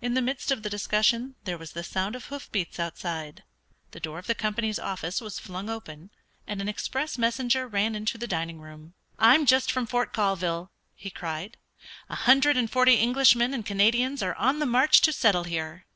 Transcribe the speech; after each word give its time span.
In 0.00 0.14
the 0.14 0.22
midst 0.22 0.52
of 0.52 0.62
the 0.62 0.70
discussion 0.70 1.34
there 1.46 1.58
was 1.58 1.72
the 1.72 1.82
sound 1.82 2.14
of 2.14 2.26
hoof 2.26 2.48
beats 2.52 2.78
outside, 2.78 3.42
the 3.90 3.98
door 3.98 4.20
of 4.20 4.28
the 4.28 4.34
company's 4.36 4.78
office 4.78 5.20
was 5.20 5.40
flung 5.40 5.68
open, 5.68 6.10
and 6.46 6.60
an 6.60 6.68
express 6.68 7.18
messenger 7.18 7.66
ran 7.66 7.96
into 7.96 8.16
the 8.16 8.28
dining 8.28 8.60
room. 8.60 8.94
"I'm 9.18 9.46
just 9.46 9.72
from 9.72 9.86
Fort 9.88 10.12
Colville!" 10.12 10.70
he 10.94 11.10
cried. 11.10 11.56
"A 12.08 12.14
hundred 12.14 12.56
and 12.56 12.70
forty 12.70 13.00
Englishmen 13.00 13.52
and 13.52 13.66
Canadians 13.66 14.22
are 14.22 14.36
on 14.36 14.60
the 14.60 14.66
march 14.66 15.00
to 15.00 15.12
settle 15.12 15.42
here!" 15.42 15.86